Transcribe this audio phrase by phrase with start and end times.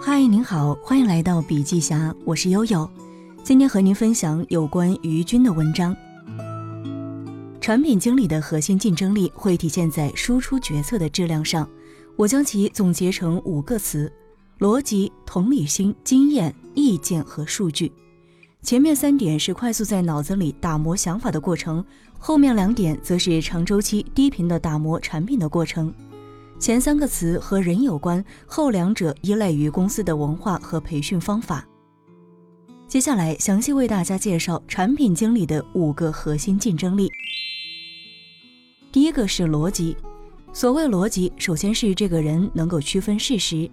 [0.00, 2.90] 嗨，您好，欢迎来到笔记侠，我是悠悠。
[3.44, 5.94] 今天和您分享有关于军的文章。
[7.60, 11.68] 产品经理的核心竞争力会体现在输出决策的质量上。
[12.16, 14.10] 我将其总结成五个词：
[14.58, 17.92] 逻辑、同理心、经验、意见和数据。
[18.62, 21.82] 前面三点是快速在脑子里打磨想法的过程，
[22.18, 25.92] 后面两点则是长周期、低频的打磨产品的过程。
[26.58, 31.66] 前三个词和人有关，后两者依赖于公司的文化和培训方法。
[32.86, 37.10] 接下来详细为大家介绍产品经理的五个核心竞争力。
[38.92, 39.96] 第一个是逻辑。
[40.52, 43.70] 所谓逻辑，首先是这个人能够区分事实。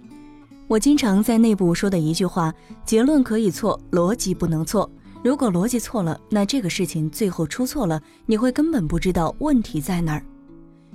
[0.68, 2.52] 我经常在内部说的一句话：
[2.84, 4.88] 结论可以错，逻辑不能错。
[5.24, 10.22] 如果逻辑错了，那这个事情最后出错了，你会根本不知道问题在哪儿。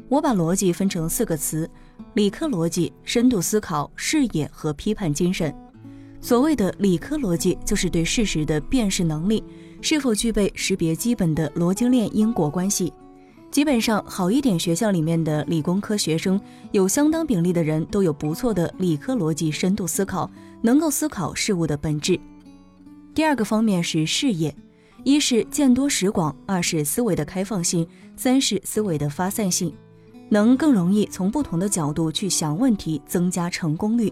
[0.10, 1.68] 我把逻辑分成四个词：
[2.14, 5.52] 理科逻辑、深度思考、视野和批判精神。
[6.22, 9.44] 所谓的理科逻辑，就是对事实的辨识能力，
[9.82, 12.94] 是否具备识别基本的逻辑链因果关系。
[13.54, 20.28] 基本上，好一点学校里面的理工科学生，有相当比例的人都有不错的理科逻辑深度思考，
[20.64, 22.20] 能够思考事物的本质。
[23.14, 24.56] 第二个方面是视野，
[25.04, 29.72] 一是见多识广，二是思维的开放性，三是思维的发散性，
[30.30, 34.12] 能更容易从不同的角度去想问题，增加成功率。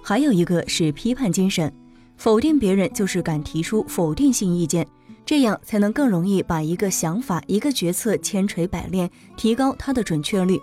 [0.00, 1.72] 还有一个是批判精神，
[2.16, 4.86] 否定别人就是敢提出否定性意见，
[5.28, 10.58] 这样才能更容易把一个想法、一个决策千锤百炼，提高它的准确率。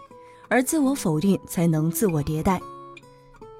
[0.47, 2.59] 而自我否定才能自我迭代。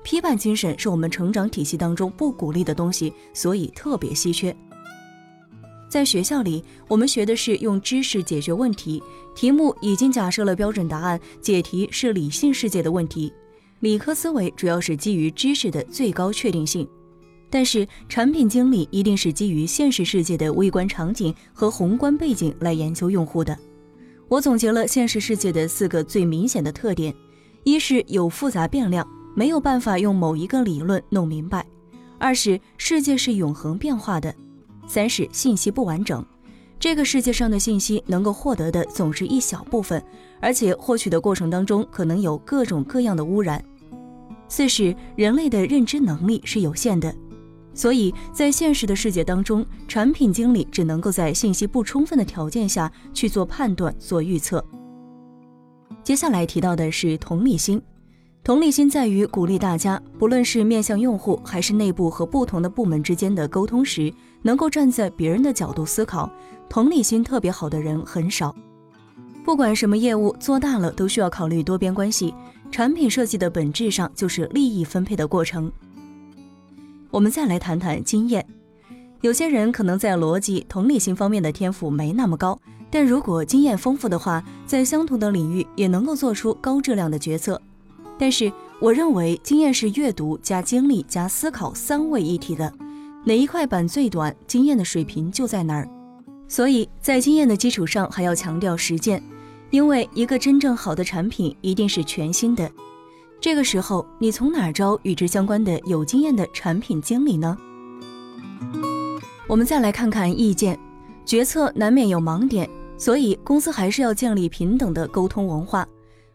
[0.02, 4.56] 批判精神是我们成长体系当中不鼓励的东西，所以特别稀缺。
[5.88, 9.04] 在学校里，我们学的是用知识解决问题，
[9.36, 13.32] 题目已经假设了标准答案，解题是理性世界的问题。
[13.82, 16.88] 理科思维主要是基于知识的最高确定性，
[17.50, 23.58] 但是产品经理一定是基于现实世界的微观场景和宏观背景来研究用户的。
[24.28, 27.14] 我总结了现实世界的四个最明显的特点：
[27.64, 31.62] 一是有复杂变量，没有办法用某一个理论弄明白；
[32.18, 34.32] 二是世界是永恒变化的；
[34.88, 36.26] 三是信息不完整，
[36.80, 40.04] 这个世界上的信息能够获得的总是一小部分。
[40.42, 43.64] 而且获取的过程当中可能有各种各样的污染。
[44.48, 47.16] 四是人类的认知能力是有限的，
[47.76, 54.66] 所以在现实的世界当中，产品经理只能够在信息不充分的条件下去做判断、做预测。
[56.02, 57.82] 接下来提到的是同理心，
[58.44, 66.32] 同理心在于鼓励大家，不论是面向用户还是内部和不同的部门之间的沟通时，能够站在别人的角度思考。
[66.70, 68.56] 同理心特别好的人很少。
[69.44, 72.34] 不管什么业务做大了，都需要考虑多边关系。
[72.72, 75.72] 产品设计的本质上就是利益分配的过程。
[77.16, 78.46] 我们再来谈谈经验。
[79.22, 82.60] 有些人可能在逻辑、同理心方面的天赋没那么高，
[82.92, 87.62] 但如果经验丰富的话，在相同的领域也能够做出高质量的决策。
[88.20, 92.70] 但是，我认为经验是阅读加经历加思考三位一体的，
[93.24, 95.88] 哪一块板最短，经验的水平就在哪儿。
[96.50, 99.24] 所以在经验的基础上，还要强调实践。
[99.70, 102.70] 因为一个真正好的产品一定是全新的，
[103.42, 107.56] 这个时候你从哪招与之相关的有经验的产品经理呢？
[109.48, 110.80] 我们再来看看意见，
[111.24, 115.88] 决策难免有盲点，所以公司还是要建立平等的沟通文化。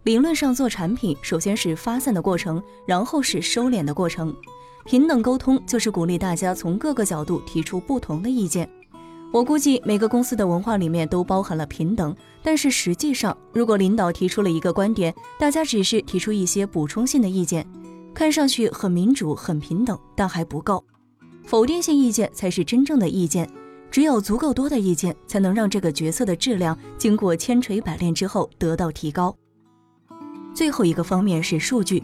[0.04, 4.34] 理论上做产品，首先是发散的过程，然后是收敛的过程。
[4.84, 8.68] 平等沟通就是鼓励大家从各个角度提出不同的意见。
[9.32, 17.64] 我估计每个公司的文化里面都包含了平等，但是实际上，如果领导提出了一个观点，大家只是提出一些补充性的意见，
[18.12, 20.84] 看上去很民主、很平等，但还不够。
[21.44, 23.48] 否定性意见才是真正的意见，
[23.88, 29.32] 只有足够多的意见，才能让这个决策的质量经过千锤百炼之后得到提高。
[30.52, 32.02] 最后一个方面是数据。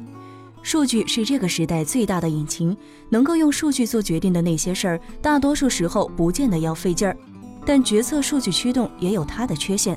[0.67, 2.77] 数据是这个时代最大的引擎，
[3.09, 7.17] 能够用数据做决定的那些事儿，大多数时候不见得要费劲儿。
[7.65, 9.97] 但决策数据驱动也有它的缺陷。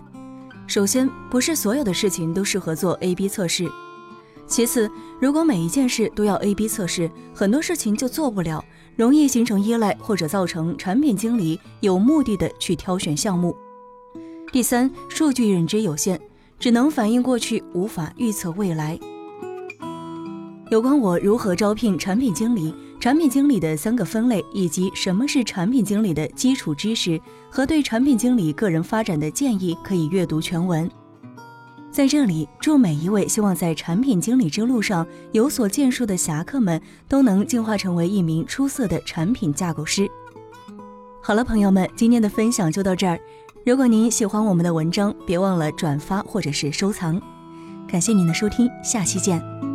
[0.68, 3.66] 首先，不是所有的事情都适合做 A/B 测试；
[4.45, 4.88] 其次，
[5.19, 8.63] 如果每一件事都要 A/B 测试，很多事情就做不了，
[8.95, 13.57] 容易形成依赖，或者造成产品经理有目的的去挑选项目。
[14.51, 16.19] 第三，数据认知有限，
[16.60, 19.00] 只能反映过去，无法预测未来。
[20.69, 27.19] 有关我如何招聘产品经理、产品经理的三个分类，以及什么是产品经理的基础知识
[27.50, 30.89] 和对产品经理个人发展的建议，可以阅读全文。
[31.92, 40.07] 在这里，祝每一位希望在产品经理之路上有所建树的侠客们，都能进化成为一名出色的产品架构师。
[41.19, 43.19] 好了，朋友们，今天的分享就到这儿。
[43.65, 47.19] 如果您喜欢我们的文章，别忘了转发或者是收藏。
[47.88, 49.69] 感谢您的收听，下期见。